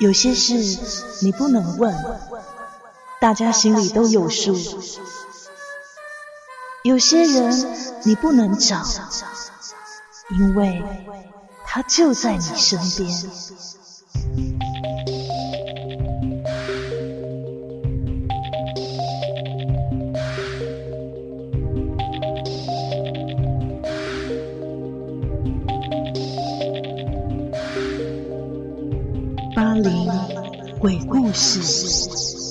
[0.00, 0.78] 有些事
[1.20, 1.94] 你不能问，
[3.20, 4.52] 大家心里都有数；
[6.82, 8.82] 有些人你不能找，
[10.30, 10.82] 因为
[11.64, 13.30] 他就在你身边。
[29.54, 30.08] 巴黎
[30.80, 32.43] 鬼故事。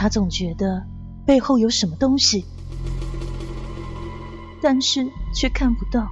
[0.00, 0.86] 他总觉得
[1.26, 2.44] 背后有什么东西，
[4.62, 6.06] 但是却看不到。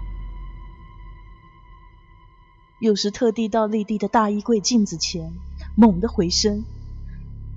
[2.81, 5.33] 有时特地到立地的大衣柜镜子前，
[5.77, 6.65] 猛地回身，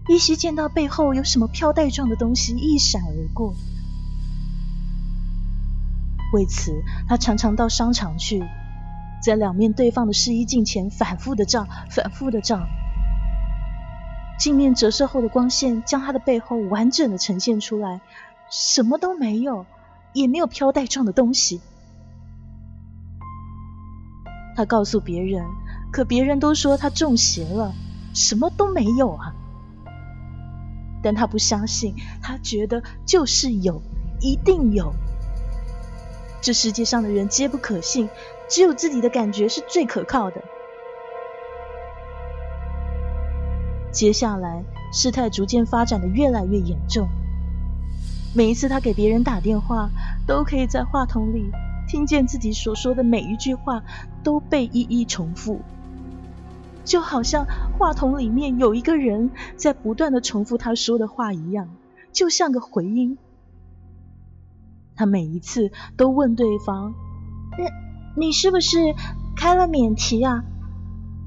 [0.07, 3.55] 依稀见到背后有什么飘带状的东西一闪而过。
[6.31, 8.43] 为此，他常常到商场去，
[9.23, 12.67] 在两面对放的试衣镜前反复的照，反复的照。
[14.39, 17.99] 镜面折射后的光线将他的背后完整的呈现出来，
[18.49, 19.65] 什么都没有，
[20.13, 21.59] 也没有飘带状的东西。
[24.55, 25.45] 他告诉别人，
[25.91, 27.73] 可别人都说他中邪了，
[28.13, 29.35] 什么都没有啊。
[31.03, 33.81] 但他不相信，他觉得就是有，
[34.21, 34.93] 一定有。
[36.41, 38.07] 这世界上的人皆不可信，
[38.49, 40.41] 只有自己的感觉是最可靠的。
[43.91, 44.63] 接下来，
[44.93, 47.07] 事态逐渐发展的越来越严重。
[48.35, 49.89] 每一次他给别人打电话，
[50.27, 51.49] 都可以在话筒里
[51.87, 53.83] 听见自己所说的每一句话
[54.23, 55.61] 都被一一重复，
[56.85, 57.47] 就好像
[57.79, 61.67] 话筒里面有一个人在不断的重复他说的话一样，
[62.13, 63.17] 就像个回音。
[64.95, 66.93] 他每一次都问对方
[68.15, 68.77] ：“你你是不是
[69.35, 70.43] 开了免提啊？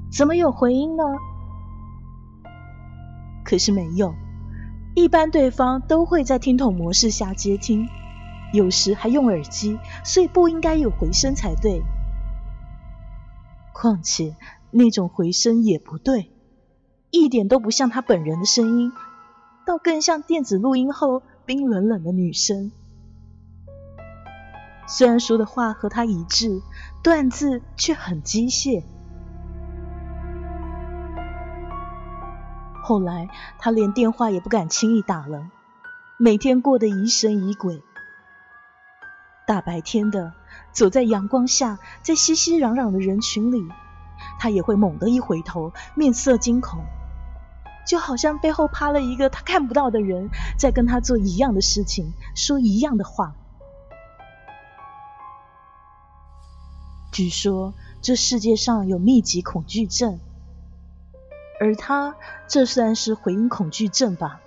[0.09, 1.03] 怎么有回音呢？”
[3.53, 4.15] 可是没有，
[4.95, 7.87] 一般对方都会在听筒模式下接听，
[8.51, 11.83] 有时还用耳机，所以不应该有回声才对。
[13.71, 14.35] 况且
[14.71, 16.31] 那种回声也不对，
[17.11, 18.91] 一点都不像他本人的声音，
[19.67, 22.71] 倒更像电子录音后冰冷冷的女声。
[24.87, 26.59] 虽然说的话和他一致，
[27.03, 28.81] 断字却很机械。
[32.83, 33.29] 后来，
[33.59, 35.49] 他连电话也不敢轻易打了，
[36.17, 37.81] 每天过得疑神疑鬼。
[39.47, 40.33] 大白天的，
[40.73, 43.65] 走在阳光下，在熙熙攘攘的人群里，
[44.37, 46.83] 他也会猛地一回头，面色惊恐，
[47.87, 50.29] 就好像背后趴了一个他看不到的人，
[50.59, 53.33] 在跟他做一样的事情，说一样的话。
[57.13, 60.19] 据说，这世界上有密集恐惧症。
[61.59, 62.15] 而他
[62.47, 64.41] 这算是回音恐惧症吧？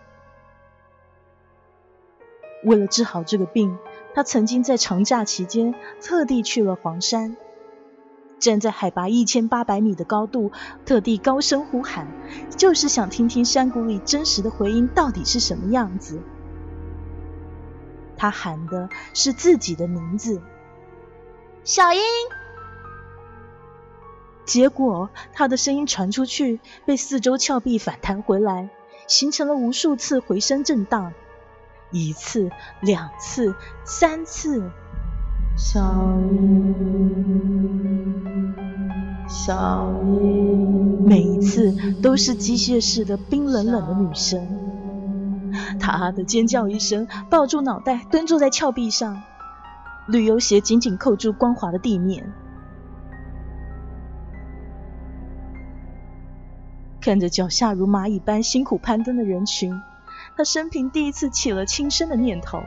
[2.64, 3.78] 为了治好这个病，
[4.14, 7.36] 他曾经在长假期间特地去了黄山，
[8.38, 10.50] 站在海拔一千八百米的高度，
[10.84, 12.08] 特地高声呼喊，
[12.56, 16.20] 就是想听听山谷里真实的回音到底是什么样子。
[18.16, 20.40] 他喊的是自己的名字，
[21.62, 22.00] 小英。
[24.46, 28.70] 结果，他的声音传出去，被四周峭壁反弹回来，
[29.08, 31.12] 形成了无数次回声震荡。
[31.90, 33.54] 一次、两次、
[33.84, 34.70] 三次，
[35.56, 35.80] 小
[36.30, 36.64] 音，
[39.28, 44.46] 小音，每一次都是机械式的冰冷冷的女声。
[45.80, 49.22] 他的尖叫一声，抱住脑袋，蹲坐在峭壁上，
[50.06, 52.32] 旅游鞋紧紧扣住光滑的地面。
[57.06, 59.80] 看着脚下如蚂蚁般辛苦攀登的人群，
[60.36, 62.60] 他生平第一次起了轻生的念头。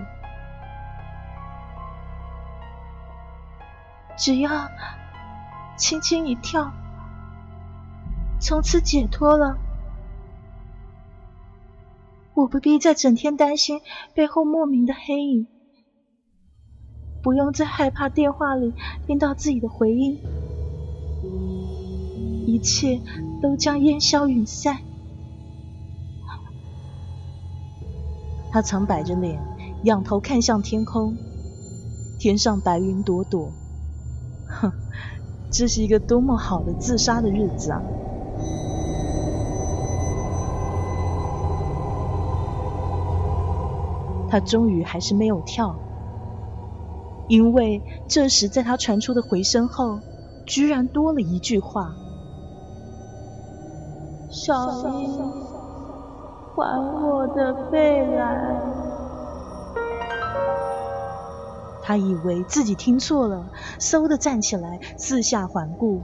[4.17, 4.69] 只要
[5.75, 6.71] 轻轻一跳，
[8.39, 9.57] 从此解脱了，
[12.33, 13.81] 我不必再整天担心
[14.13, 15.47] 背后莫名的黑影。
[17.21, 18.73] 不用再害怕电话里
[19.05, 20.17] 听到自己的回音，
[22.47, 23.01] 一切
[23.41, 24.79] 都将烟消云散。
[28.51, 29.41] 他常摆着脸，
[29.83, 31.15] 仰头看向天空，
[32.19, 33.51] 天上白云朵朵。
[34.47, 34.71] 哼，
[35.51, 37.81] 这是一个多么好的自杀的日子啊！
[44.31, 45.75] 他终于还是没有跳，
[47.27, 49.99] 因为这时在他传出的回声后，
[50.47, 51.95] 居然多了一句话
[54.29, 54.53] ：“小
[54.91, 55.31] 英，
[56.55, 58.61] 还我的贝来。”
[61.81, 63.49] 他以为自己听错了，
[63.79, 66.01] 嗖的站起来，四下环顾。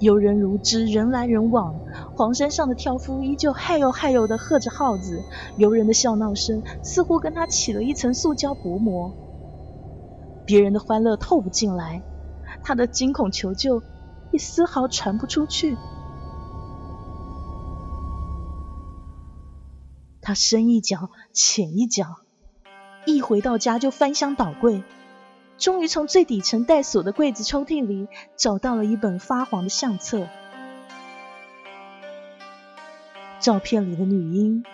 [0.00, 1.76] 游人如织，人来人往。
[2.16, 5.22] 黄山上的挑夫依旧嗨哟嗨哟的喝着号子，
[5.56, 9.12] 游人的笑闹声似乎跟他起了一层塑胶薄膜。
[10.44, 12.02] 别人的欢乐透不进来，
[12.64, 13.80] 他的惊恐求救
[14.32, 15.76] 也丝毫传不出去。
[20.30, 22.20] 他深一脚浅一脚，
[23.04, 24.84] 一回到家就翻箱倒柜。
[25.58, 28.06] 终于从最底层带锁的柜子抽屉里
[28.36, 30.28] 找到了一本发黄的相册。
[33.40, 34.64] 照片里的女婴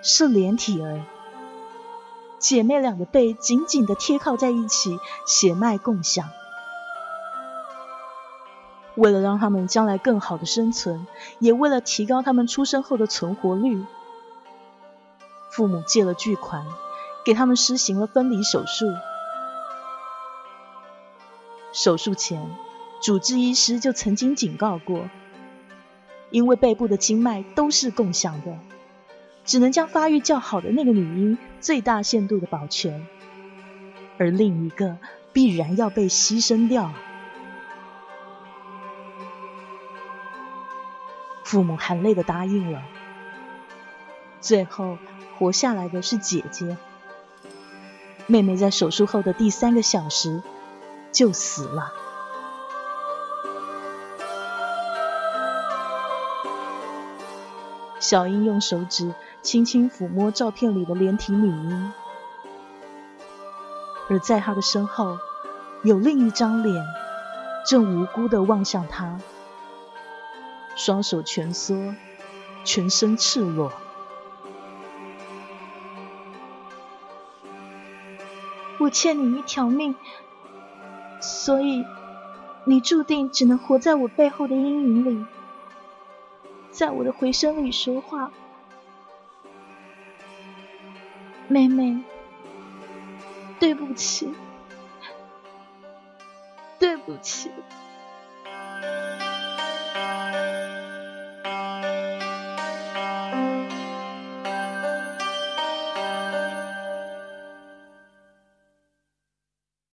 [0.00, 1.02] 是连体儿，
[2.38, 4.96] 姐妹俩的背紧紧的贴靠在一起，
[5.26, 6.30] 血脉共享。
[8.94, 11.04] 为了让他们将来更好的生存，
[11.40, 13.84] 也为了提高他们出生后的存活率，
[15.60, 16.64] 父母借了巨款，
[17.22, 18.86] 给他们施行了分离手术。
[21.74, 22.50] 手术前，
[23.02, 25.10] 主治医师就曾经警告过，
[26.30, 28.58] 因为背部的经脉都是共享的，
[29.44, 33.06] 只能将发育较好的那个女婴最大限度的保全，
[34.16, 34.96] 而另一个
[35.34, 36.90] 必然要被牺牲掉。
[41.44, 42.82] 父母含泪的答应了，
[44.40, 44.96] 最后
[45.40, 46.76] 活下来的是姐姐，
[48.28, 50.40] 妹妹在手术后的第三个小时。
[51.12, 51.92] 就死了。
[57.98, 61.92] 小英用手指轻轻抚摸照片里的连体女婴，
[64.08, 65.18] 而在她的身后，
[65.82, 66.86] 有另一张脸
[67.66, 69.18] 正无辜的望向她，
[70.76, 71.96] 双手蜷缩，
[72.64, 73.72] 全身赤裸。
[78.90, 79.94] 欠你一条命。
[81.20, 81.84] 所以，
[82.64, 85.24] 你注定只能活在我背后的阴影里，
[86.70, 88.30] 在我的回声里说话，
[91.48, 92.02] 妹妹，
[93.58, 94.32] 对不起，
[96.78, 97.50] 对不起。